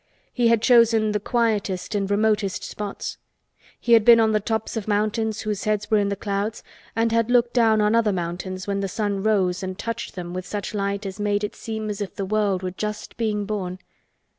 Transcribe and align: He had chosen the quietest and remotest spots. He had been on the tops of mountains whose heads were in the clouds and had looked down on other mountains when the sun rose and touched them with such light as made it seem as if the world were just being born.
He 0.33 0.47
had 0.47 0.63
chosen 0.63 1.11
the 1.11 1.19
quietest 1.19 1.93
and 1.93 2.09
remotest 2.09 2.63
spots. 2.63 3.19
He 3.79 3.93
had 3.93 4.03
been 4.03 4.19
on 4.19 4.31
the 4.31 4.39
tops 4.39 4.75
of 4.75 4.87
mountains 4.87 5.41
whose 5.41 5.65
heads 5.65 5.91
were 5.91 5.99
in 5.99 6.09
the 6.09 6.15
clouds 6.15 6.63
and 6.95 7.11
had 7.11 7.29
looked 7.29 7.53
down 7.53 7.81
on 7.81 7.93
other 7.93 8.11
mountains 8.11 8.65
when 8.65 8.79
the 8.79 8.87
sun 8.87 9.21
rose 9.21 9.61
and 9.61 9.77
touched 9.77 10.15
them 10.15 10.33
with 10.33 10.43
such 10.47 10.73
light 10.73 11.05
as 11.05 11.19
made 11.19 11.43
it 11.43 11.55
seem 11.55 11.87
as 11.87 12.01
if 12.01 12.15
the 12.15 12.25
world 12.25 12.63
were 12.63 12.71
just 12.71 13.15
being 13.15 13.45
born. 13.45 13.77